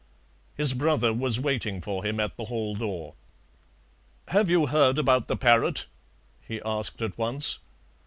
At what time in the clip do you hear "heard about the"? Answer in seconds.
4.65-5.37